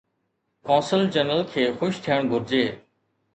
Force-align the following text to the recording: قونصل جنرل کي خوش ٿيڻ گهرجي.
قونصل 0.69 1.03
جنرل 1.17 1.43
کي 1.51 1.67
خوش 1.83 2.01
ٿيڻ 2.09 2.33
گهرجي. 2.33 2.65